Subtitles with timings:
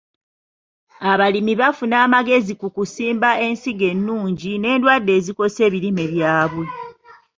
[1.11, 6.65] Abalimi bafuna amagezi ku kusimba ensigo ennungi n'endwadde ezikosa ebirime byabwe.